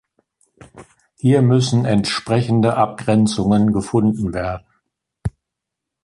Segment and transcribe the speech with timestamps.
[1.13, 4.65] Hier müssen entsprechende Abgrenzungen gefunden werden.